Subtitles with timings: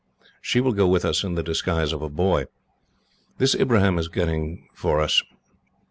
[0.41, 2.45] She will go with us in the disguise of a boy.
[3.37, 5.21] This Ibrahim is getting for us.